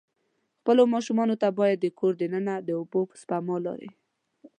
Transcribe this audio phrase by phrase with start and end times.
[0.59, 3.89] خپلو ماشومان ته باید په کور د ننه د اوبه سپما لارې.